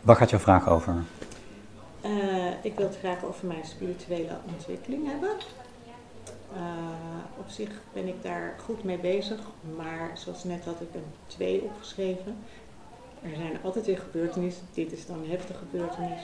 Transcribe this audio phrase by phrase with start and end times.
[0.00, 0.94] Waar gaat jouw vraag over?
[2.04, 5.30] Uh, ik wil het graag over mijn spirituele ontwikkeling hebben.
[6.54, 6.60] Uh,
[7.38, 9.40] op zich ben ik daar goed mee bezig,
[9.76, 12.36] maar zoals net had ik een 2 opgeschreven.
[13.22, 16.22] Er zijn altijd weer gebeurtenissen, dit is dan een heftige gebeurtenis,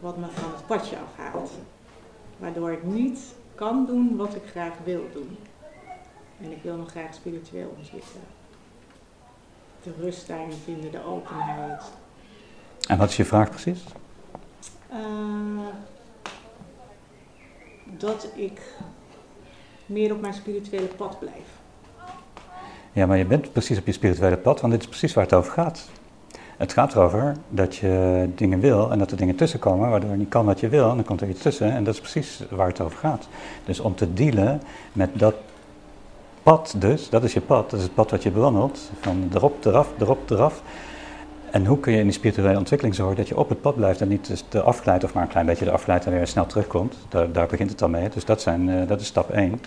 [0.00, 1.50] wat me van het padje afhaalt.
[2.38, 5.38] Waardoor ik niet kan doen wat ik graag wil doen.
[6.40, 8.26] En ik wil nog graag spiritueel ontwikkelen.
[9.82, 11.82] De rust daarin vinden, de openheid.
[12.88, 13.84] En wat is je vraag precies?
[14.92, 14.98] Uh,
[17.84, 18.60] dat ik
[19.86, 21.60] meer op mijn spirituele pad blijf.
[22.92, 25.34] Ja, maar je bent precies op je spirituele pad, want dit is precies waar het
[25.34, 25.88] over gaat.
[26.56, 30.28] Het gaat erover dat je dingen wil en dat er dingen tussenkomen waardoor je niet
[30.28, 32.66] kan wat je wil en dan komt er iets tussen en dat is precies waar
[32.66, 33.28] het over gaat.
[33.64, 34.62] Dus om te dealen
[34.92, 35.34] met dat
[36.42, 39.64] pad dus, dat is je pad, dat is het pad wat je bewandelt, van erop,
[39.64, 40.62] eraf, erop, eraf.
[41.52, 44.00] En hoe kun je in die spirituele ontwikkeling zorgen dat je op het pad blijft
[44.00, 46.46] en niet dus te afgeleid of maar een klein beetje de afgeleid en weer snel
[46.46, 46.96] terugkomt.
[47.08, 48.08] Daar, daar begint het dan mee.
[48.08, 49.60] Dus dat, zijn, uh, dat is stap 1.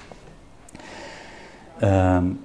[1.84, 2.40] Um,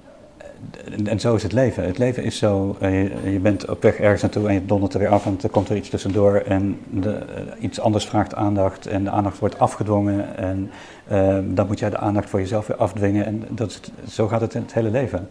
[1.05, 1.83] en zo is het leven.
[1.83, 4.99] Het leven is zo, eh, je, bent op weg ergens naartoe en je dondert er
[4.99, 8.85] weer af en er komt er iets tussendoor en de, uh, iets anders vraagt aandacht
[8.85, 10.71] en de aandacht wordt afgedwongen en
[11.11, 13.79] uh, dan moet jij de aandacht voor jezelf weer afdwingen en dat is
[14.13, 15.29] zo gaat het in het hele leven.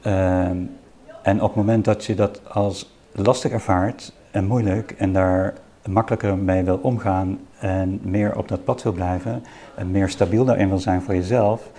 [0.00, 0.56] Ehm,
[1.22, 5.54] en op het moment dat je dat als lastig ervaart en moeilijk en daar
[5.88, 9.44] makkelijker mee wil omgaan en meer op dat pad wil blijven
[9.76, 11.70] en meer stabiel daarin wil zijn voor jezelf,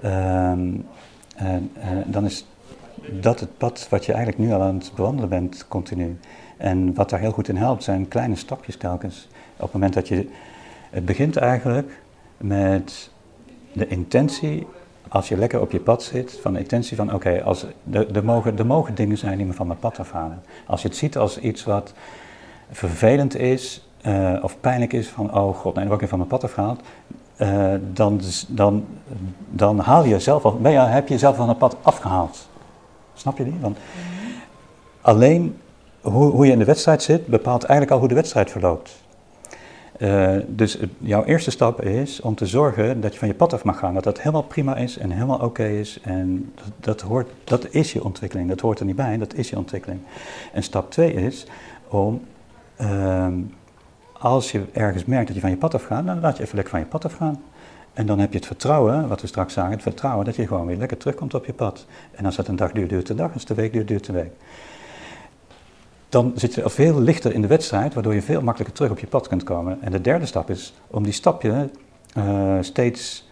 [0.00, 0.70] ehm,
[1.36, 1.70] en,
[2.06, 2.46] dan is
[3.10, 6.18] dat het pad wat je eigenlijk nu al aan het bewandelen bent, continu.
[6.56, 9.28] En wat daar heel goed in helpt, zijn kleine stapjes telkens.
[9.56, 10.28] Op het moment dat je.
[10.90, 12.00] Het begint eigenlijk
[12.36, 13.10] met
[13.72, 14.66] de intentie,
[15.08, 18.24] als je lekker op je pad zit, van de intentie van: oké, als er, er,
[18.24, 20.42] mogen, er mogen dingen zijn die me van mijn pad afhalen.
[20.66, 21.92] Als je het ziet als iets wat
[22.70, 26.30] vervelend is, uh, of pijnlijk is, van: oh god, nee, dan word ik van mijn
[26.30, 26.80] pad afgehaald.
[27.38, 28.84] Uh, dan, dan,
[29.48, 32.48] dan haal je zelf al, ben je, heb je jezelf van het pad afgehaald.
[33.14, 33.56] Snap je die?
[33.60, 33.78] Want
[35.00, 35.56] alleen
[36.00, 39.02] hoe, hoe je in de wedstrijd zit, bepaalt eigenlijk al hoe de wedstrijd verloopt.
[40.02, 43.64] Uh, dus jouw eerste stap is om te zorgen dat je van je pad af
[43.64, 43.94] mag gaan.
[43.94, 45.98] Dat dat helemaal prima is en helemaal oké is.
[46.02, 48.48] En dat, dat, hoort, dat is je ontwikkeling.
[48.48, 50.00] Dat hoort er niet bij, dat is je ontwikkeling.
[50.52, 51.46] En stap twee is
[51.88, 52.20] om
[52.80, 53.26] uh,
[54.12, 56.74] als je ergens merkt dat je van je pad afgaat, dan laat je even lekker
[56.74, 57.42] van je pad afgaan.
[57.92, 60.66] En dan heb je het vertrouwen, wat we straks zagen, het vertrouwen dat je gewoon
[60.66, 61.86] weer lekker terugkomt op je pad.
[62.12, 63.32] En als dat een dag duurt, duurt de dag.
[63.32, 64.32] Als een week duurt, duurt de week.
[66.12, 69.06] Dan zit je veel lichter in de wedstrijd, waardoor je veel makkelijker terug op je
[69.06, 69.78] pad kunt komen.
[69.80, 71.70] En de derde stap is om die stapje
[72.16, 73.28] uh, steeds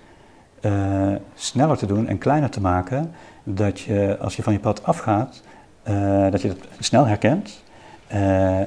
[0.61, 3.13] uh, sneller te doen en kleiner te maken.
[3.45, 5.43] Dat je, als je van je pad afgaat,
[5.89, 7.63] uh, dat je het snel herkent.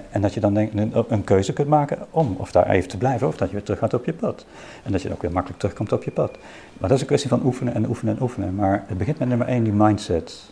[0.09, 3.27] En dat je dan een, een, keuze kunt maken om of daar even te blijven
[3.27, 4.45] of dat je weer terug gaat op je pad.
[4.83, 6.31] En dat je ook weer makkelijk terugkomt op je pad.
[6.77, 8.55] Maar dat is een kwestie van oefenen en oefenen en oefenen.
[8.55, 10.51] Maar het begint met nummer één, die mindset.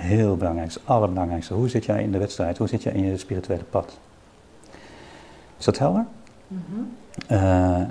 [0.00, 1.54] Heel belangrijk, het allerbelangrijkste.
[1.54, 2.58] Hoe zit jij in de wedstrijd?
[2.58, 3.98] Hoe zit jij in je spirituele pad?
[5.58, 6.06] Is dat helder?
[6.46, 6.96] Mm -hmm.
[7.30, 7.86] uh,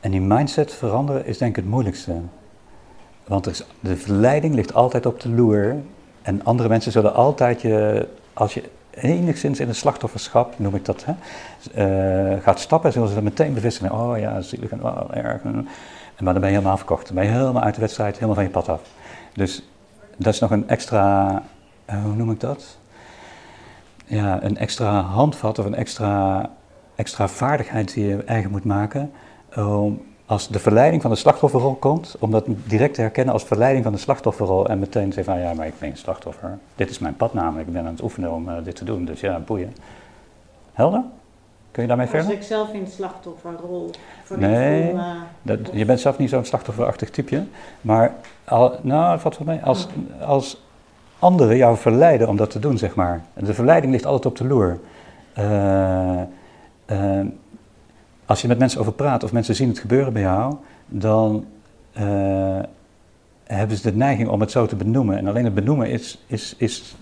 [0.00, 2.12] en die mindset veranderen is denk ik het moeilijkste.
[3.26, 5.76] Want is, de verleiding ligt altijd op de loer.
[6.22, 11.04] En andere mensen zullen altijd je als je enigszins in het slachtofferschap, noem ik dat,
[11.04, 11.14] hè,
[12.34, 13.92] uh, gaat stappen, zullen ze dat meteen bevestigen.
[13.92, 15.42] Oh ja, zielig en oh, erg.
[15.42, 15.68] En,
[16.18, 17.06] maar dan ben je helemaal verkocht.
[17.06, 18.80] Dan ben je helemaal uit de wedstrijd, helemaal van je pad af.
[19.32, 19.62] Dus
[20.24, 21.32] dat is nog een extra,
[21.90, 22.78] uh, hoe noem ik dat?
[24.06, 26.50] Ja, een extra handvat of een extra,
[26.94, 29.12] extra vaardigheid die je eigen moet maken.
[29.56, 33.84] om als de verleiding van de slachtofferrol komt, om dat direct te herkennen als verleiding
[33.84, 36.58] van de slachtofferrol en meteen te zeggen van ja, maar ik ben een slachtoffer.
[36.74, 39.04] Dit is mijn pad namelijk, ik ben aan het oefenen om uh, dit te doen,
[39.04, 39.74] dus ja, boeien.
[40.72, 41.02] Helder?
[41.70, 42.26] Kun je daarmee verder?
[42.26, 43.90] Als ik zelf in de slachtofferrol
[44.24, 47.44] voor Nee, voel, uh, dat, je bent zelf niet zo'n slachtofferachtig typeje,
[47.80, 48.14] maar
[48.44, 49.86] al, nou, valt wel mee, als,
[50.20, 50.28] oh.
[50.28, 50.62] als
[51.18, 53.24] anderen jou verleiden om dat te doen, zeg maar.
[53.34, 54.78] En de verleiding ligt altijd op de loer.
[55.38, 56.20] Uh,
[58.26, 60.54] als je met mensen over praat of mensen zien het gebeuren bij jou,
[60.86, 61.46] dan
[63.44, 65.18] hebben ze de neiging om het zo te benoemen.
[65.18, 66.96] En alleen het benoemen is, is, is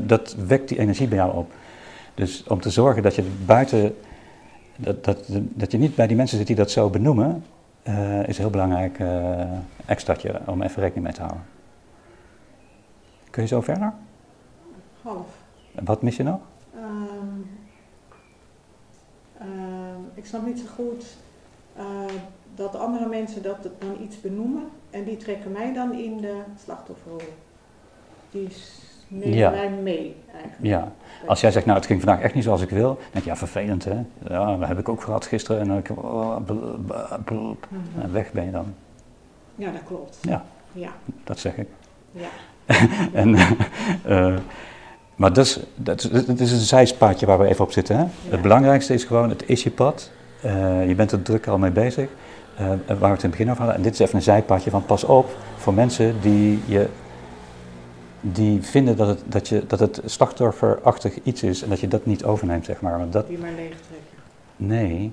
[0.00, 1.50] dat wekt die energie bij jou op.
[2.18, 3.96] Dus om te zorgen dat je buiten,
[4.76, 7.44] dat, dat, dat je niet bij die mensen zit die dat zo benoemen,
[7.88, 8.98] uh, is een heel belangrijk
[9.86, 11.42] extraatje om even rekening mee te houden.
[13.30, 13.92] Kun je zo verder?
[15.02, 15.26] Half.
[15.84, 16.40] Wat mis je nog?
[16.76, 17.50] Um,
[20.14, 21.04] ik snap niet zo goed
[21.78, 21.84] uh,
[22.54, 27.34] dat andere mensen dat dan iets benoemen en die trekken mij dan in de slachtofferrol.
[28.30, 28.48] Die
[29.08, 29.50] nemen Ja.
[29.82, 30.56] mee eigenlijk.
[30.60, 30.92] Ja.
[31.26, 33.30] Als jij zegt, nou het ging vandaag echt niet zoals ik wil, dan denk je,
[33.30, 33.96] ja vervelend hè.
[34.28, 36.36] Ja, dat heb ik ook gehad gisteren en dan oh,
[37.28, 38.00] Mhm.
[38.00, 38.74] en weg ben je dan.
[39.54, 40.18] Ja, dat klopt.
[40.22, 40.90] Ja, Ja,
[41.24, 41.68] dat zeg ik.
[42.12, 42.28] ja.
[43.12, 43.34] En,
[44.04, 44.34] eh,
[45.16, 47.96] maar dat is, dat, is, dat is een zijspaadje waar we even op zitten.
[47.98, 48.04] Hè?
[48.28, 50.10] Het belangrijkste is gewoon, het is je pad.
[50.42, 52.08] Eh, je bent er druk al mee bezig.
[52.56, 53.76] Eh, waar we het in het begin over hadden.
[53.76, 56.88] En dit is even een zijpaadje van pas op voor mensen die, je,
[58.32, 62.06] die vinden dat het, dat, je, dat het slachtofferachtig iets is en dat je dat
[62.06, 62.98] niet overneemt, zeg maar.
[62.98, 64.16] Want dat, Die maar leeg trekken.
[64.56, 65.12] nee,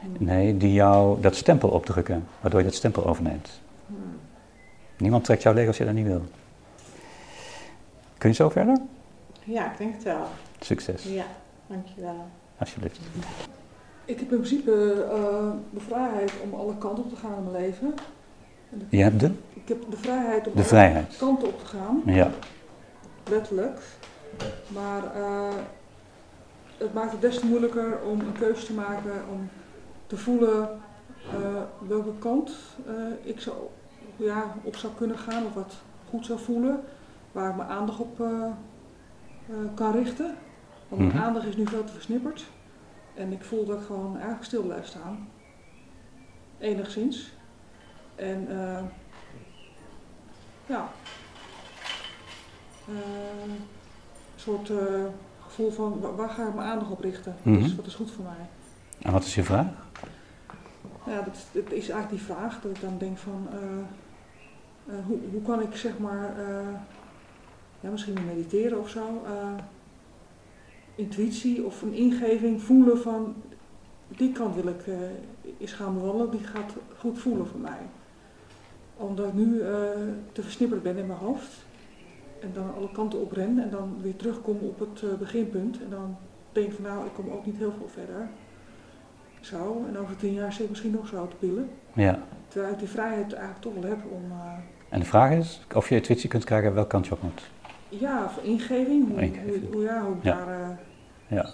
[0.00, 0.26] Hmm.
[0.26, 3.60] nee, die jou dat stempel opdrukken, waardoor je dat stempel overneemt.
[3.86, 3.96] Hmm.
[4.98, 6.22] Niemand trekt jou leeg als je dat niet wil.
[8.18, 8.76] Kun je zo verder?
[9.44, 10.26] Ja, ik denk het wel.
[10.60, 11.24] Succes, Ja,
[11.66, 12.26] dankjewel.
[12.58, 12.98] alsjeblieft.
[14.04, 17.64] Ik heb in principe eh, de vrijheid om alle kanten op te gaan in mijn
[17.64, 17.94] leven.
[18.88, 19.30] Je hebt de,
[19.68, 21.16] heb de vrijheid om de vrijheid.
[21.16, 22.30] kanten op te gaan, Ja,
[23.30, 23.78] letterlijk.
[24.68, 25.54] Maar eh,
[26.78, 29.48] het maakt het des te moeilijker om een keuze te maken, om
[30.06, 30.68] te voelen
[31.32, 32.50] eh, welke kant
[32.86, 33.56] eh, ik zou,
[34.16, 35.74] ja, op zou kunnen gaan of wat
[36.10, 36.80] goed zou voelen.
[37.32, 38.16] Waar ik mijn aandacht op
[39.74, 40.34] kan richten.
[40.88, 41.22] Want mijn Mhm.
[41.22, 42.44] aandacht is nu veel te versnipperd.
[43.14, 45.28] En ik voel dat ik gewoon erg stil blijf staan.
[46.58, 47.32] Enigszins.
[48.14, 48.48] En
[50.66, 50.88] ja.
[52.88, 53.56] Eh, een
[54.36, 55.04] soort eh,
[55.46, 57.36] gevoel van wa- waar ga ik mijn aandacht op richten?
[57.42, 57.62] Mhm.
[57.62, 58.46] Dus wat is goed voor mij?
[59.02, 59.66] en wat is je vraag?
[61.06, 65.18] Ja, dat, is- dat is eigenlijk die vraag dat ik dan denk van eh, hoe,
[65.32, 66.34] hoe kan ik zeg maar
[67.80, 69.22] ja, misschien mediteren of zo,
[70.94, 73.34] intuïtie of een ingeving voelen van
[74.08, 74.84] die kant wil ik
[75.58, 77.78] eens gaan bewandelen, die gaat goed voelen voor mij.
[78.96, 79.68] Omdat ik nu eh,
[80.32, 81.64] te versnipperd ben in mijn hoofd
[82.40, 85.90] en dan alle kanten op ren en dan weer terugkom op het eh, beginpunt en
[85.90, 86.16] dan
[86.52, 88.28] denk ik van nou ik kom ook niet heel veel verder.
[89.40, 91.68] Zo, en over tien jaar zit ik misschien nog zo te pillen.
[91.92, 92.18] Ja.
[92.48, 94.52] Terwijl ik die vrijheid eigenlijk toch wel heb om, eh,
[94.88, 97.42] En de vraag is of je intuïtie kunt krijgen welke kant je op moet.
[97.88, 99.72] ja, voor ingeving, hoe, Ingeving.
[99.72, 100.44] Hoe, ja, hoe Ja.
[100.44, 100.78] daar,
[101.26, 101.48] Ja.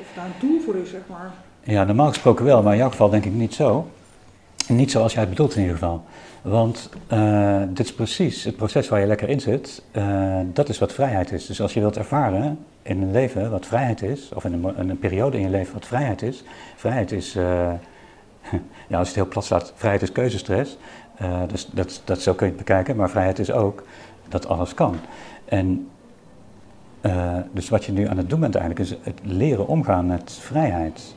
[0.00, 1.32] of daar een doel voor is, zeg maar.
[1.62, 3.86] Ja, normaal gesproken wel, maar in jouw geval denk ik niet zo.
[4.68, 6.04] Niet zoals jij het bedoelt in ieder geval.
[6.42, 9.82] Want eh, dit is precies het proces waar je lekker in zit.
[9.90, 11.46] Eh, dat is wat vrijheid is.
[11.46, 14.98] Dus als je wilt ervaren in een leven wat vrijheid is, of in een, een
[14.98, 16.44] periode in je leven wat vrijheid is.
[16.76, 17.72] Vrijheid is, eh,
[18.88, 20.76] ja, als het heel plat staat, vrijheid is keuzestress.
[21.46, 23.82] Dus dat, dat, zo kun je het bekijken, maar vrijheid is ook
[24.28, 24.96] dat alles kan.
[25.44, 25.88] En
[27.52, 31.14] dus wat je nu aan het doen bent eigenlijk, is het leren omgaan met vrijheid.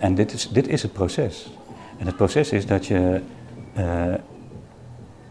[0.00, 1.50] En dit is, dit is het proces.
[1.98, 3.20] En het proces is dat je
[3.74, 4.14] eh,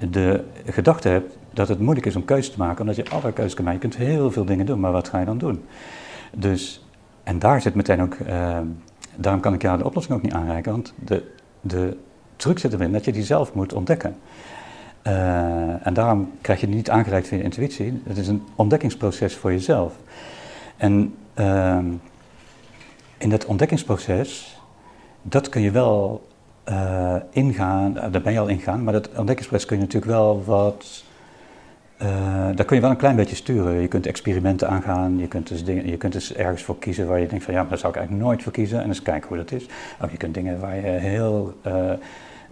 [0.09, 3.53] de gedachte hebt dat het moeilijk is om keuzes te maken, omdat je allerlei keuzes
[3.53, 3.81] kan maken.
[3.81, 5.63] Je kunt heel veel dingen doen, maar wat ga je dan doen?
[6.35, 6.85] Dus,
[7.23, 8.59] en daar zit meteen ook, eh,
[9.15, 11.31] daarom kan ik jou de oplossing ook niet aanreiken, want de,
[11.61, 11.97] de
[12.35, 14.15] truc zit erin dat je die zelf moet ontdekken.
[15.01, 18.01] Eh, en daarom krijg je die niet aangereikt via intuïtie.
[18.03, 19.93] Het is een ontdekkingsproces voor jezelf.
[20.77, 21.85] En ehm,
[23.17, 24.59] in dat ontdekkingsproces,
[25.21, 26.27] dat kun je wel
[26.63, 30.43] eh, ingaan, eh, daar ben je al ingaan, maar dat ontdekkingsproces kun je natuurlijk wel
[30.43, 31.03] wat,
[31.97, 32.07] eh,
[32.55, 33.81] daar kun je wel een klein beetje sturen.
[33.81, 37.19] Je kunt experimenten aangaan, je kunt, dus dingen, je kunt dus ergens voor kiezen waar
[37.19, 39.27] je denkt van ja, maar daar zou ik eigenlijk nooit voor kiezen en eens kijken
[39.27, 39.65] hoe dat is.
[40.01, 41.53] Of je kunt dingen waar je heel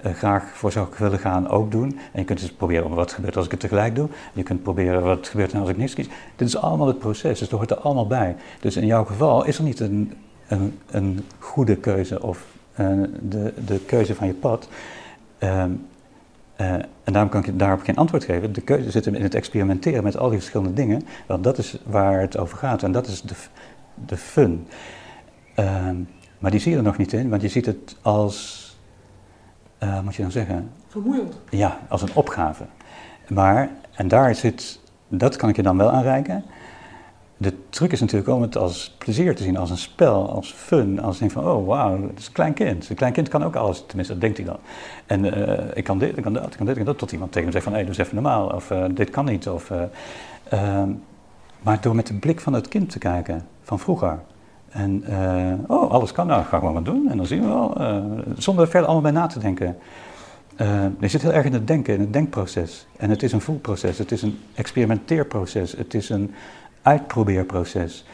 [0.03, 1.99] graag voor zou willen gaan ook doen.
[2.11, 4.09] En je kunt dus proberen wat gebeurt als ik het tegelijk doe.
[4.33, 6.09] Je kunt proberen wat gebeurt als ik niks kies.
[6.35, 8.35] Dit is allemaal het proces, dus dat hoort er allemaal bij.
[8.59, 10.13] Dus in jouw geval is er niet een,
[10.47, 12.45] een, een goede keuze of
[13.21, 14.67] de, de keuze van je pad.
[15.37, 15.71] Ehm,
[16.55, 18.53] eh, en daarom kan ik je daarop geen antwoord geven.
[18.53, 21.07] De keuze zit hem in het experimenteren met al die verschillende dingen.
[21.27, 23.35] Want dat is waar het over gaat en dat is de,
[24.05, 24.67] de fun.
[25.55, 25.95] Ehm,
[26.39, 28.67] maar die zie je er nog niet in, want je ziet het als,
[29.77, 30.71] eh, wat moet je dan zeggen?
[30.87, 31.39] Vermoeiend.
[31.49, 32.65] Ja, als een opgave.
[33.27, 36.43] Maar, en daar zit, dat kan ik je dan wel aanreiken.
[37.41, 40.99] De truc is natuurlijk om het als plezier te zien, als een spel, als fun.
[40.99, 42.89] Als denk van, oh wauw, het is een klein kind.
[42.89, 44.57] Een klein kind kan ook alles, tenminste dat denkt hij dan.
[45.05, 46.97] En eh, ik kan dit, ik kan dat, ik kan dit, ik kan dat.
[46.97, 48.47] Tot iemand tegen hem zegt van, hé, doe eens even normaal.
[48.47, 49.49] Of eh, dit kan niet.
[49.49, 49.81] Of, eh,
[50.49, 50.89] ehm,
[51.61, 54.19] maar door met de blik van het kind te kijken, van vroeger.
[54.69, 55.03] En,
[55.67, 57.09] oh, alles kan, nou, ga ik maar wat doen.
[57.09, 57.77] En dan zien we wel,
[58.37, 59.77] zonder er verder allemaal bij na te denken.
[60.61, 62.87] Eh, je zit heel erg in het denken, in het denkproces.
[62.97, 66.33] En het is een voelproces, het is een experimenteerproces, het is een
[66.81, 68.05] uitprobeerproces.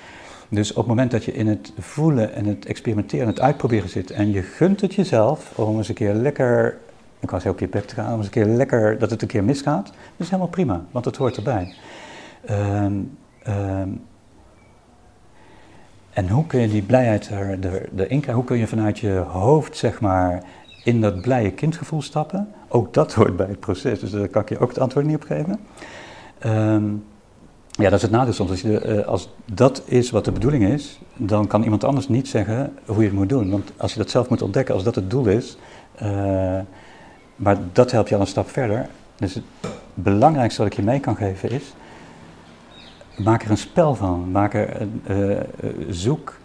[0.49, 3.89] Dus op het moment dat je in het voelen en het experimenteren en het uitproberen
[3.89, 6.77] zit en je gunt het jezelf om eens een keer lekker,
[7.19, 9.21] ik was heel op je bek te gaan, om eens een keer lekker, dat het
[9.21, 11.73] een keer misgaat, dat is helemaal prima, want het hoort erbij.
[12.45, 12.93] Ehm,
[13.47, 13.89] Ehm,
[16.13, 18.33] en hoe kun je die blijheid er, er, erin krijgen?
[18.33, 20.43] Hoe kun je vanuit je hoofd, zeg maar,
[20.83, 22.49] in dat blije kindgevoel stappen?
[22.67, 25.15] Ook dat hoort bij het proces, dus daar kan ik je ook het antwoord niet
[25.15, 25.59] op geven.
[26.39, 26.83] Ehm,
[27.77, 28.49] ja, dat is het nadeel soms.
[28.49, 32.27] Als, je, eh, als dat is wat de bedoeling is, dan kan iemand anders niet
[32.27, 33.49] zeggen hoe je het moet doen.
[33.49, 35.57] Want als je dat zelf moet ontdekken, als dat het doel is,
[36.03, 36.59] uh,
[37.35, 38.89] maar dat helpt je al een stap verder.
[39.15, 39.43] Dus het
[39.93, 41.73] belangrijkste wat ik je mee kan geven is,
[43.17, 44.31] maak er een spel van.
[44.31, 45.37] Maak er, uh,
[45.89, 46.37] zoek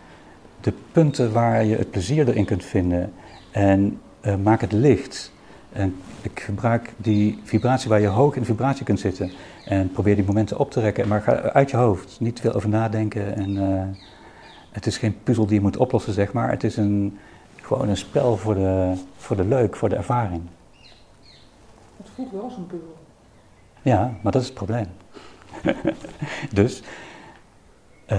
[0.61, 3.13] de punten waar je het plezier erin kunt vinden
[3.51, 4.01] en
[4.43, 5.33] maak het licht.
[5.73, 9.31] En ik gebruik die vibratie waar je hoog in de vibratie kunt zitten.
[9.65, 12.21] En probeer die momenten op te rekken, maar ga uit je hoofd.
[12.21, 13.37] Niet veel over nadenken.
[13.37, 13.83] En, uh,
[14.71, 16.51] het is geen puzzel die je moet oplossen, zeg maar.
[16.51, 17.19] Het is een,
[17.61, 20.43] gewoon een spel voor de, voor de leuk, voor de ervaring.
[21.97, 22.97] Het voelt wel als een puzzel.
[23.83, 24.87] Ja, maar dat is het probleem.
[26.53, 26.83] dus,
[28.13, 28.19] uh,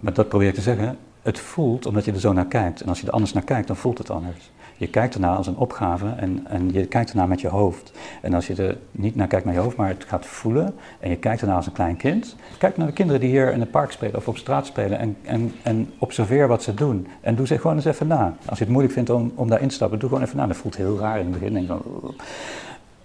[0.00, 0.98] maar dat probeer ik te zeggen.
[1.22, 2.80] Het voelt omdat je er zo naar kijkt.
[2.80, 4.50] En als je er anders naar kijkt, dan voelt het anders.
[4.78, 7.92] Je kijkt ernaar als een opgave en, en je kijkt ernaar met je hoofd.
[8.22, 11.10] En als je er niet naar kijkt met je hoofd, maar het gaat voelen en
[11.10, 12.36] je kijkt ernaar als een klein kind.
[12.58, 15.16] Kijk naar de kinderen die hier in het park spelen of op straat spelen en,
[15.22, 17.06] en, en observeer wat ze doen.
[17.20, 18.36] En doe ze gewoon eens even na.
[18.46, 20.46] Als je het moeilijk vindt om, om daarin te stappen, doe gewoon even na.
[20.46, 21.68] Dat voelt heel raar in het begin.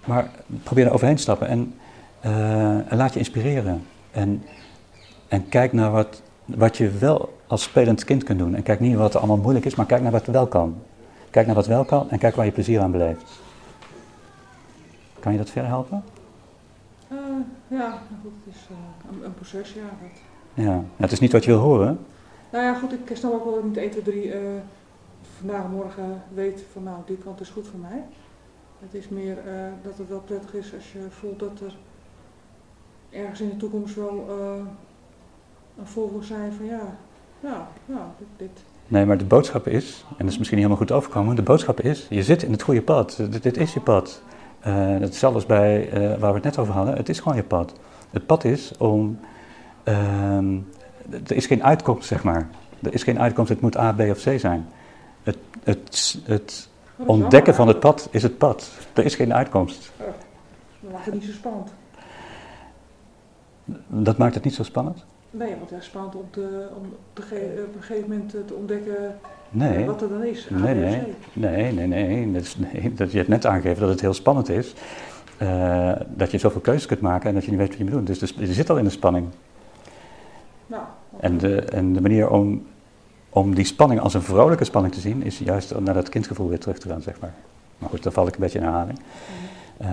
[0.06, 0.30] Maar
[0.64, 1.74] probeer er overheen te stappen en,
[2.26, 3.84] uh, en laat je inspireren.
[4.12, 4.44] En,
[5.28, 8.56] en kijk naar wat, wat je wel als spelend kind kunt doen.
[8.56, 10.76] En kijk niet wat er allemaal moeilijk is, maar kijk naar wat wel kan.
[11.34, 13.42] Kijk naar wat wel kan en kijk waar je plezier aan beleeft.
[15.20, 16.04] Kan je dat verder helpen?
[17.12, 17.20] Uh,
[17.68, 18.78] ja, goed, het is uh,
[19.12, 19.82] een, een, proces, ja.
[19.82, 20.22] Dat.
[20.66, 22.00] Ja, het is niet wat je wil horen.
[22.52, 24.40] Nou ja, goed, ik snap ook wel dat ik niet 1, 2, 3 uh,
[25.38, 28.04] vandaag en morgen weet van nou, die kant is goed voor mij.
[28.80, 31.76] Het is meer uh, dat het wel prettig is als je voelt dat er
[33.10, 34.30] ergens in de toekomst wel
[35.78, 36.98] een volgende zijn van ja,
[37.40, 40.88] ja, ja dit, dit Nee, maar de boodschap is, en dat is misschien niet helemaal
[40.88, 43.20] goed overkomen, de boodschap is, je zit in het goede pad.
[43.42, 44.22] Dit, is je pad.
[44.68, 47.44] Uh, hetzelfde als bij uh, waar we het net over hadden, het is gewoon je
[47.44, 47.74] pad.
[48.10, 49.20] Het pad is om,
[49.84, 50.38] uh,
[51.28, 52.50] er is geen uitkomst zeg maar.
[52.82, 54.68] Er is geen uitkomst, het moet A, B of C zijn.
[55.24, 58.72] Het, het, het ontdekken van het pad is het pad.
[58.94, 59.92] Er is geen uitkomst.
[59.98, 60.06] Oh,
[60.80, 61.74] dan maakt het niet zo spannend.
[63.88, 65.06] Dat maakt het niet zo spannend?
[65.36, 67.22] Nee, want het is spannend om, te, om te
[67.68, 69.16] op een gegeven moment te ontdekken
[69.50, 69.86] nee.
[69.86, 70.48] wat er dan is.
[70.50, 72.94] Nee, nee, nee, nee, nee, dat is, nee.
[72.94, 74.74] Dat, je hebt net aangegeven dat het heel spannend is.
[75.42, 77.94] Uh, dat je zoveel keuzes kunt maken en dat je niet weet wat je moet
[77.94, 78.04] doen.
[78.04, 79.28] Dus, dus je zit al in de spanning.
[80.68, 80.84] Nou,
[81.20, 82.68] en, de, en de manier om,
[83.30, 86.60] om die spanning als een vrolijke spanning te zien, is juist naar dat kindgevoel weer
[86.60, 87.34] terug te gaan, zeg maar.
[87.78, 89.00] Maar goed, dan val ik een beetje in herhaling.
[89.82, 89.90] Uh,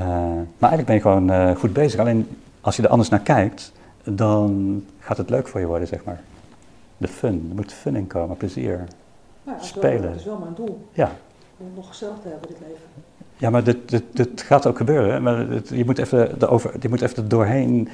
[0.58, 2.00] maar eigenlijk ben je gewoon uh, goed bezig.
[2.00, 2.28] Alleen
[2.60, 3.72] als je er anders naar kijkt,
[4.04, 6.20] dan gaat het leuk voor je worden, zeg maar.
[6.96, 8.84] De fun, er moet fun in komen, plezier.
[9.42, 10.02] Nou, dat spelen.
[10.02, 10.88] dat is wel mijn doel.
[10.92, 11.12] Ja.
[11.56, 13.08] Om nog gezellig te hebben dit leven.
[13.36, 15.22] Ja, maar dit, dit, dit gaat ook gebeuren.
[15.22, 17.88] Maar je, moet even erover, je moet even doorheen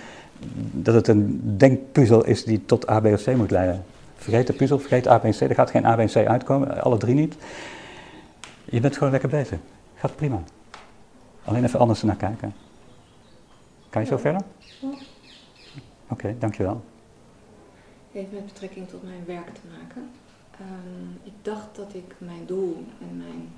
[0.72, 3.84] dat het een denkpuzzel is die tot A, B of C moet leiden.
[4.16, 5.40] Vergeet de puzzel, vergeet A, B en C.
[5.40, 7.36] Er gaat geen A, B en C uitkomen, alle drie niet.
[8.64, 9.58] Je bent gewoon lekker bezig.
[9.94, 10.42] Gaat prima.
[11.44, 12.54] Alleen even anders naar kijken.
[13.90, 14.40] Kan je zo verder?
[14.80, 14.88] Ja.
[16.08, 16.84] Oké, okay, dankjewel.
[18.12, 20.10] Heeft met betrekking tot mijn werk te maken.
[20.60, 23.52] Um, ik dacht dat ik mijn doel en mijn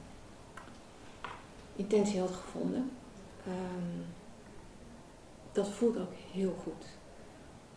[1.76, 2.90] intentie had gevonden.
[3.46, 4.04] Um,
[5.52, 6.84] dat voelt ook heel goed.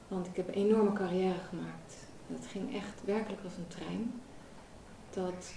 [0.08, 1.96] Want ik heb een enorme carrière gemaakt.
[2.28, 4.22] Dat ging echt werkelijk als een trein.
[5.10, 5.54] Dat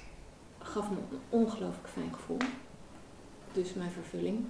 [0.59, 2.38] gaf me een ongelooflijk fijn gevoel.
[3.52, 4.44] Dus mijn vervulling.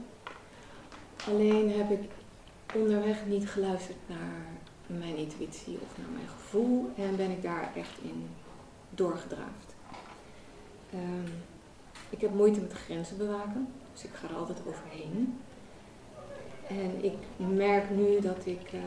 [1.28, 2.11] Alleen heb ik
[2.75, 4.47] onderweg niet geluisterd naar
[4.87, 8.26] mijn intuïtie of naar mijn gevoel en ben ik daar echt in
[8.90, 9.75] doorgedraafd.
[10.95, 11.33] Um,
[12.11, 15.40] ik heb moeite met grenzen bewaken, dus ik ga er altijd overheen.
[16.69, 18.81] En ik merk nu dat ik, uh,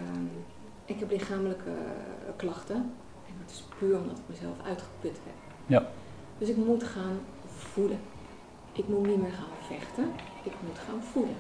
[0.85, 1.75] ik heb lichamelijke
[2.35, 2.75] klachten.
[3.27, 5.33] En dat is puur omdat ik mezelf uitgeput heb.
[5.65, 5.89] Ja.
[6.37, 7.99] Dus ik moet gaan voelen.
[8.71, 10.11] Ik moet niet meer gaan vechten,
[10.43, 11.35] ik moet gaan voelen.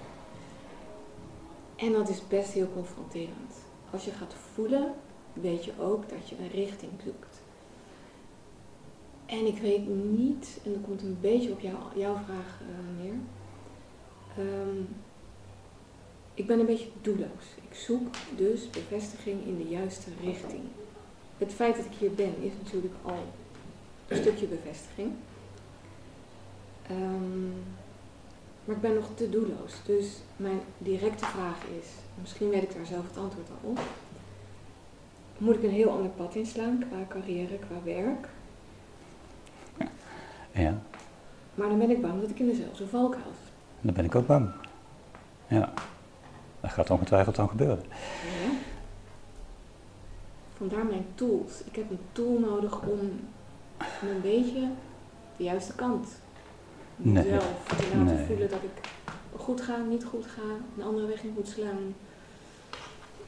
[1.77, 3.53] En dat is best heel confronterend.
[3.91, 4.93] Als je gaat voelen,
[5.33, 7.41] weet je ook dat je een richting zoekt.
[9.25, 13.15] En ik weet niet, en dat komt een beetje op jou, jouw vraag uh, neer.
[14.45, 14.87] Um,
[16.33, 17.45] ik ben een beetje doelloos.
[17.69, 20.63] Ik zoek dus bevestiging in de juiste richting.
[21.37, 23.23] Het feit dat ik hier ben is natuurlijk al
[24.07, 25.11] een stukje bevestiging.
[26.91, 27.53] Um,
[28.67, 29.73] maar ik ben nog te doelloos.
[29.85, 31.87] Dus mijn directe vraag is,
[32.21, 33.79] misschien weet ik daar zelf het antwoord al op.
[35.37, 38.27] moet ik een heel ander pad inslaan qua carrière, qua werk.
[40.51, 40.81] Ja,
[41.55, 43.51] Maar dan ben ik bang dat ik in dezelfde valkuil zit.
[43.81, 44.49] dan ben ik ook bang.
[45.47, 45.73] Ja,
[46.59, 47.83] dat gaat ongetwijfeld dan gebeuren.
[48.23, 48.49] Ja.
[50.57, 51.63] Vandaar mijn tools.
[51.63, 52.99] Ik heb een tool nodig om
[54.01, 54.69] een beetje
[55.37, 56.07] de juiste kant
[56.97, 57.23] Nee.
[57.29, 58.25] zelf te laten Nee.
[58.25, 58.89] voelen dat ik
[59.35, 60.41] goed ga, niet goed ga,
[60.77, 61.95] een andere weg in moet slaan.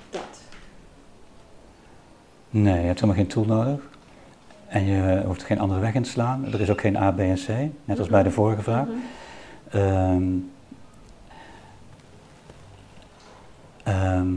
[0.10, 0.42] Dat.
[2.50, 3.82] Nee, je hebt helemaal geen tool nodig.
[4.68, 6.46] En je hoeft geen andere weg in te slaan.
[6.54, 7.48] Er is ook geen A, B en C,
[7.86, 8.88] net als bij de vorige vraag.
[8.88, 8.98] Mhm.
[9.78, 10.24] Ehm,
[13.84, 14.28] ehm,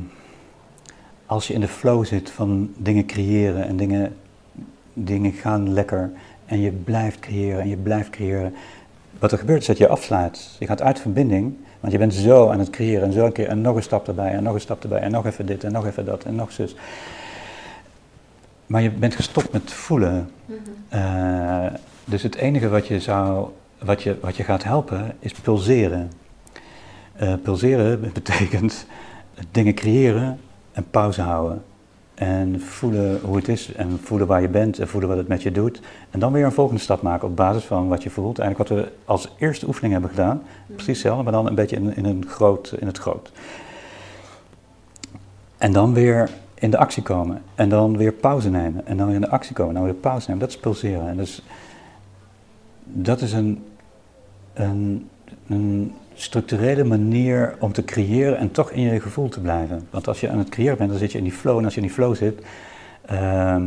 [1.26, 4.16] als je in de flow zit van dingen creëren en dingen,
[4.92, 6.12] dingen gaan lekker
[6.46, 8.54] en je blijft creëren en je blijft creëren.
[9.18, 10.56] Wat er gebeurt is dat je afslaat.
[10.58, 13.48] Je gaat uit verbinding, want je bent zo aan het creëren en zo een keer
[13.48, 15.72] en nog een stap erbij en nog een stap erbij en nog even dit en
[15.72, 16.76] nog even dat en nog zus.
[18.66, 20.30] Maar je bent gestopt met voelen.
[20.46, 20.58] Mhm.
[20.88, 21.66] Eh,
[22.04, 26.10] dus het enige wat je, zou, wat je, wat je gaat helpen is pulseren.
[27.16, 28.86] Eh, pulseren betekent
[29.50, 30.40] dingen creëren
[30.72, 31.62] en pauze houden.
[32.22, 35.42] En voelen hoe het is en voelen waar je bent en voelen wat het met
[35.42, 35.80] je doet.
[36.10, 38.38] En dan weer een volgende stap maken op basis van wat je voelt.
[38.38, 40.42] Eigenlijk wat we als eerste oefening hebben gedaan.
[40.66, 43.32] Precies hetzelfde, maar dan een beetje in, in, een groot, in het groot.
[45.58, 47.42] En dan weer in de actie komen.
[47.54, 48.86] En dan weer pauze nemen.
[48.86, 49.74] En dan weer in de actie komen.
[49.74, 50.44] En dan weer pauze nemen.
[50.44, 51.08] Dat is pulseren.
[51.08, 51.42] En dus
[52.84, 53.64] dat is een,
[54.52, 55.08] een,
[55.48, 59.86] een structurele manier om te creëren en toch in je gevoel te blijven.
[59.90, 61.58] Want als je aan het creëren bent, dan zit je in die flow.
[61.58, 62.42] En als je in die flow zit,
[63.06, 63.64] ehm,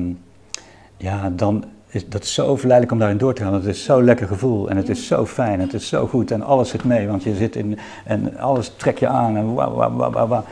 [0.98, 3.54] ja, dan is dat zo verleidelijk om daarin door te gaan.
[3.54, 6.42] Het is zo'n lekker gevoel en het is zo fijn, het is zo goed en
[6.42, 9.96] alles zit mee, want je zit in en alles trek je aan en wauw, wauw,
[9.96, 10.44] wauw, wauw, wauw.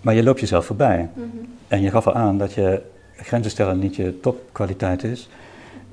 [0.00, 1.08] Maar je loopt jezelf voorbij.
[1.14, 1.26] Mhm.
[1.68, 2.82] En je gaf al aan dat je
[3.16, 5.28] grenzen stellen niet je topkwaliteit is.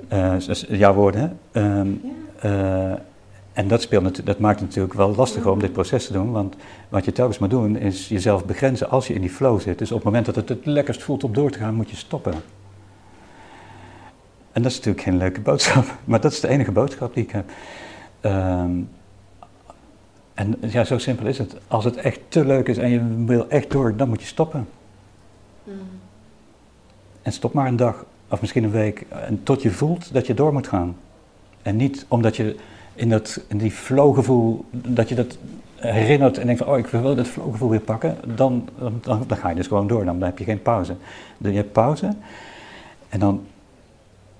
[0.07, 0.33] Eh,
[0.69, 1.39] jouw woorden?
[1.51, 1.87] Ehm,
[2.41, 2.91] Ja.
[2.91, 2.97] eh,
[3.59, 6.55] en dat, speelt, dat maakt het natuurlijk wel lastiger om dit proces te doen, want
[6.89, 9.77] wat je telkens moet doen is jezelf begrenzen als je in die flow zit.
[9.77, 11.95] Dus op het moment dat het het lekkerst voelt om door te gaan, moet je
[11.95, 12.33] stoppen.
[14.51, 17.31] En dat is natuurlijk geen leuke boodschap, maar dat is de enige boodschap die ik
[17.31, 17.49] heb.
[18.21, 18.71] Ehm,
[20.33, 21.55] en ja, zo simpel is het.
[21.67, 24.67] Als het echt te leuk is en je wil echt door, dan moet je stoppen.
[25.63, 25.75] Mhm.
[27.21, 30.33] En stop maar een dag of misschien een week en tot je voelt dat je
[30.33, 30.97] door moet gaan.
[31.61, 32.55] En niet omdat je
[32.99, 35.37] in, dat, in die flowgevoel, dat je dat
[35.75, 39.37] herinnert en denkt van, oh ik wil dat flowgevoel weer pakken, dan, dan, dan, dan
[39.37, 40.95] ga je dus gewoon door, dan heb je geen pauze.
[41.37, 42.13] Dus je hebt pauze
[43.09, 43.45] en dan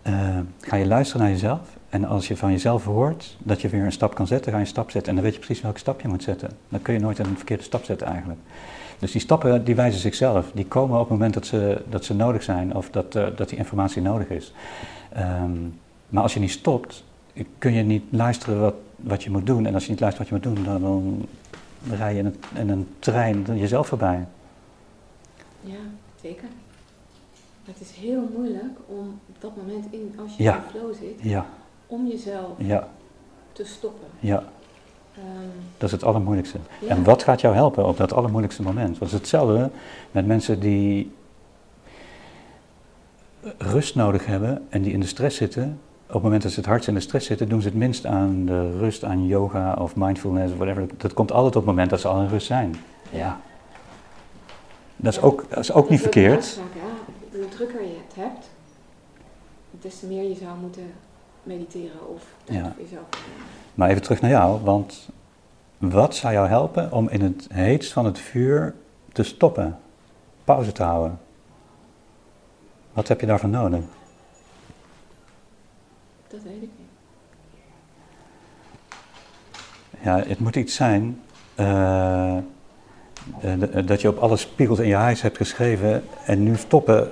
[0.01, 1.77] eh, ga je luisteren naar jezelf.
[1.89, 4.63] En als je van jezelf hoort dat je weer een stap kan zetten, ga je
[4.63, 5.09] een stap zetten.
[5.09, 6.49] En dan weet je precies welke stap je moet zetten.
[6.69, 8.39] Dan kun je nooit een verkeerde stap zetten eigenlijk.
[8.99, 10.51] Dus die stappen die wijzen zichzelf.
[10.53, 13.49] Die komen op het moment dat ze, dat ze nodig zijn of dat, eh, dat
[13.49, 14.53] die informatie nodig is.
[15.13, 15.51] Ehm,
[16.09, 17.03] maar als je niet stopt,
[17.57, 19.65] kun je niet luisteren wat, wat je moet doen.
[19.65, 21.25] En als je niet luistert wat je moet doen, dan, dan
[21.97, 24.25] rij je in, het, in een trein jezelf voorbij.
[25.61, 25.77] Ja,
[26.21, 26.47] zeker.
[27.65, 30.55] Het is heel moeilijk om op dat moment, in, als je Ja.
[30.55, 31.45] in flow zit, Ja,
[31.87, 32.87] om jezelf ja,
[33.51, 34.07] te stoppen.
[34.19, 34.43] ja.
[35.15, 35.25] Ehm,
[35.77, 36.57] Dat is het allermoeilijkste.
[36.87, 38.87] En wat gaat jou helpen op dat allermoeilijkste moment?
[38.97, 39.69] Want het is hetzelfde
[40.11, 41.11] met mensen die
[43.57, 45.79] rust nodig hebben en die in de stress zitten.
[46.09, 48.05] Op het moment dat ze het hardst in de stress zitten, doen ze het minst
[48.05, 50.87] aan de rust, aan yoga of mindfulness of whatever.
[50.97, 52.75] Dat komt altijd op het moment dat ze al in rust zijn.
[53.09, 53.39] Ja.
[54.95, 56.59] Dat is ook, dat is ook niet dat is een verkeerd.
[56.75, 57.37] ja.
[57.37, 58.49] Hoe drukker je het hebt,
[59.81, 60.91] des te meer je zou moeten
[61.43, 62.75] mediteren of Ja.
[62.79, 63.03] jezelf.
[63.73, 65.09] Maar even terug naar jou, want
[65.77, 68.75] wat zou jou helpen om in het heetst van het vuur
[69.11, 69.77] te stoppen?
[70.43, 71.19] Pauze te houden?
[72.93, 73.79] Wat heb je daarvoor nodig?
[76.29, 76.87] Dat weet ik niet.
[80.01, 81.21] Ja, het moet iets zijn
[81.55, 82.37] eh,
[83.41, 87.09] eh, dat je op alle spiegels in je huis hebt geschreven en nu stoppen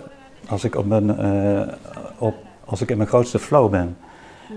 [0.48, 1.74] als ik, op mijn, eh,
[2.18, 3.98] op, als ik in mijn grootste flow ben.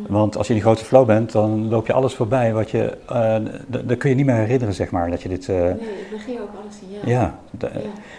[0.08, 2.96] Want als je in die grootste flow bent, dan loop je alles voorbij wat je,
[3.08, 5.48] eh, dan kun je niet meer herinneren, zeg maar, dat je dit...
[5.48, 7.08] eh, Nee, ik negeer ook alle signalen.
[7.08, 7.68] ja, Ja.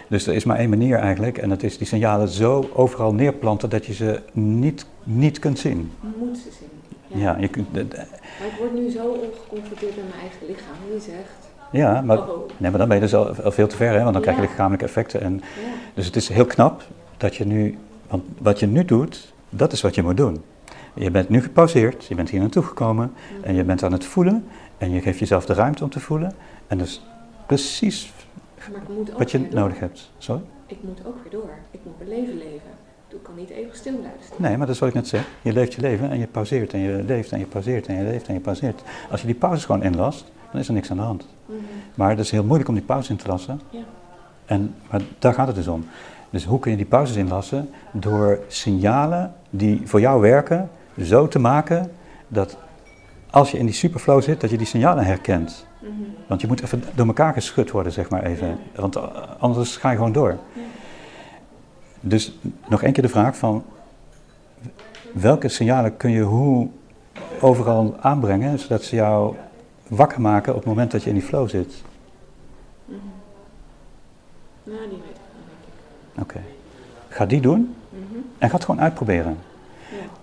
[0.08, 3.70] dus er is maar één manier eigenlijk en dat is die signalen zo overal neerplanten
[3.70, 5.90] dat je ze niet, niet kunt zien.
[6.18, 7.20] Moet ze zien.
[7.20, 10.74] Ja, je kunt, Maar ik word nu zo ongeconfronteerd met mijn eigen lichaam.
[10.90, 13.76] Die zegt, ja maar, oh, nee, maar dan ben je dus al, al veel te
[13.76, 15.20] ver, hè, want dan krijg je lichamelijke effecten.
[15.20, 15.42] En,
[15.94, 16.82] dus het is heel knap
[17.16, 20.42] dat je nu, want wat je nu doet, dat is wat je moet doen.
[20.94, 24.44] Je bent nu gepauzeerd, je bent hier naartoe gekomen en je bent aan het voelen
[24.78, 26.32] en je geeft jezelf de ruimte om te voelen.
[26.66, 27.02] En dus
[27.46, 28.12] precies
[29.16, 30.10] wat je nodig hebt.
[30.18, 30.42] Sorry?
[30.72, 31.50] ik moet ook weer door.
[31.70, 32.70] Ik moet mijn leven leven.
[33.08, 34.36] Ik kan niet eeuwig stil blijven staan.
[34.40, 35.26] Nee, maar dat is wat ik net zeg.
[35.42, 38.02] Je leeft je leven en je pauzeert en je leeft en je pauzeert en je
[38.02, 38.82] leeft en je pauzeert.
[39.10, 41.26] Als je die pauzes gewoon inlast, dan is er niks aan de hand.
[41.46, 41.58] Mhm.
[41.94, 43.60] Maar het is heel moeilijk om die pauzes in te lassen.
[43.70, 43.82] Ja.
[44.44, 45.84] En, maar daar gaat het dus om.
[46.30, 47.70] Dus hoe kun je die pauzes inlassen?
[47.92, 51.92] Door signalen die voor jou werken zo te maken
[52.28, 52.56] dat
[53.30, 55.66] als je in die superflow zit, dat je die signalen herkent.
[55.78, 55.92] Mhm.
[56.26, 58.58] Want je moet even door elkaar geschud worden, zeg maar even.
[58.74, 59.04] Want eh,
[59.38, 60.30] anders ga je gewoon door.
[60.52, 60.60] Ja.
[62.00, 63.64] Dus nog één keer de vraag van
[65.12, 66.68] welke signalen kun je hoe
[67.40, 69.34] overal aanbrengen, zodat ze jou
[69.88, 71.82] wakker maken op het moment dat je in die flow zit.
[72.84, 72.96] Mhm.
[74.64, 75.62] Nou, die weet ik wel, denk
[76.16, 76.22] ik.
[76.22, 76.40] Oké.
[77.08, 78.18] Ga die doen Mhm.
[78.38, 79.38] en ga het gewoon uitproberen.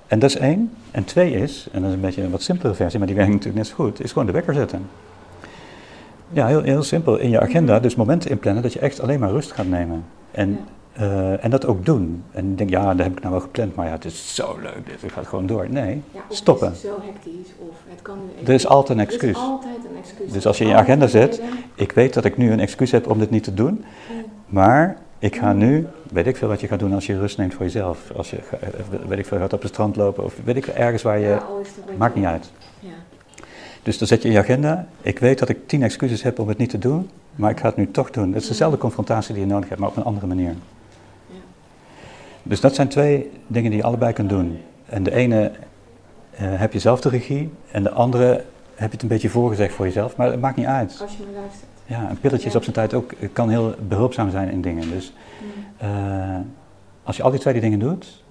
[0.10, 0.72] En dat is één.
[0.92, 3.32] En twee is, en dat is een beetje een wat simpelere versie, maar die werkt
[3.32, 4.88] natuurlijk net zo goed, is gewoon de wekker zetten.
[6.32, 7.18] Ja, heel, heel simpel.
[7.18, 10.04] In je agenda dus momenten inplannen dat je echt alleen maar rust gaat nemen.
[10.32, 11.04] En, Ja.
[11.34, 12.24] eh, en dat ook doen.
[12.32, 14.58] En ik denk, ja, dat heb ik nou wel gepland, maar ja, het is zo
[14.62, 15.70] leuk dit, ik ga het gewoon door.
[15.70, 16.68] Nee, Ja, of stoppen.
[16.68, 18.48] Het is zo hectisch, of het kan nu even.
[18.48, 19.36] Er is altijd een Er is excuus.
[19.38, 20.32] altijd een excuus.
[20.32, 21.42] Dus als je in je agenda zet.
[21.76, 23.84] Ik weet dat ik nu een excuus heb om dit niet te doen,
[24.46, 27.54] maar ik ga nu, weet ik veel wat je gaat doen als je rust neemt
[27.54, 28.12] voor jezelf.
[28.16, 28.70] Als je, ga- eh,
[29.08, 31.28] weet ik veel, gaat op het strand lopen of weet ik veel, ergens waar je,
[31.28, 32.52] Ja, beetje- maakt niet uit.
[32.80, 32.90] Ja.
[33.84, 36.48] Dus dan zet je in je agenda, ik weet dat ik tien excuses heb om
[36.48, 38.34] het niet te doen, maar ik ga het nu toch doen.
[38.34, 40.56] Het is dezelfde confrontatie die je nodig hebt, maar op een andere manier.
[41.28, 41.36] Ja.
[42.44, 44.60] Dus dat zijn twee dingen die je allebei kunt doen.
[44.86, 45.52] En de ene
[46.32, 48.28] eh, heb je zelf de regie en de andere
[48.76, 50.98] heb je het een beetje voorgezegd voor jezelf, maar het maakt niet uit.
[51.02, 51.69] Als je me luistert.
[51.90, 54.90] Ja, een pilletje is op zijn tijd ook, kan heel behulpzaam zijn in dingen.
[54.90, 55.14] Dus
[55.78, 56.38] eh,
[57.04, 58.24] als je al die twee die dingen doet,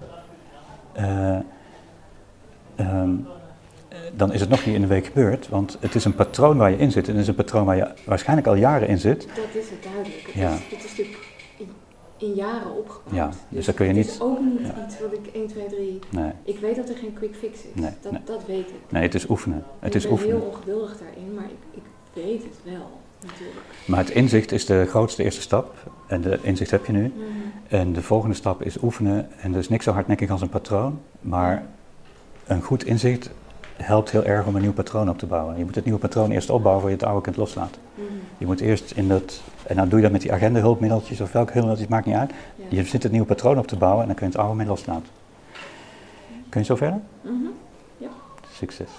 [0.91, 1.35] eh,
[2.75, 3.13] ehm,
[3.87, 6.57] eh, dan is het nog niet in een week gebeurd, want het is een patroon
[6.57, 7.07] waar je in zit.
[7.07, 9.27] En het is een patroon waar je waarschijnlijk al jaren in zit.
[9.35, 10.21] Dat is het duidelijk.
[10.25, 10.53] Het, Ja.
[10.53, 11.69] is, het is natuurlijk in,
[12.17, 13.15] in jaren opgebouwd.
[13.15, 14.85] Ja, dus dat kun je het niet- is ook niet ja.
[14.85, 15.99] iets wat ik 1, 2, 3...
[16.09, 17.81] Nee, Ik weet dat er geen quick fix is.
[17.81, 18.21] Nee, dat, nee.
[18.25, 18.75] dat weet ik.
[18.89, 19.63] nee het is oefenen.
[19.79, 20.35] Het ik is ben oefenen.
[20.35, 21.83] heel ongeduldig daarin, maar ik, ik
[22.23, 22.98] weet het wel.
[23.85, 25.75] Maar het inzicht is de grootste eerste stap.
[26.07, 27.13] En de inzicht heb je nu.
[27.15, 27.25] Mhm.
[27.67, 29.27] En de volgende stap is oefenen.
[29.41, 30.99] En dat is niks zo hardnekkig als een patroon.
[31.21, 31.63] Maar
[32.45, 33.29] een goed inzicht
[33.75, 35.57] helpt heel erg om een nieuw patroon op te bouwen.
[35.57, 37.81] Je moet het nieuwe patroon eerst opbouwen voor je het oude kunt loslaten.
[37.93, 38.03] Mhm.
[38.37, 41.31] Je moet eerst in dat, en dan doe je dat met die agenda hulpmiddeltjes of
[41.31, 42.31] welke hulpmiddeltjes, maakt niet uit.
[42.55, 42.65] Ja.
[42.69, 44.67] Je zit het nieuwe patroon op te bouwen en dan kun je het oude mee
[44.67, 45.07] loslaten.
[46.49, 46.99] Kun je zo verder?
[47.21, 47.33] Mhm.
[48.59, 48.89] Succes.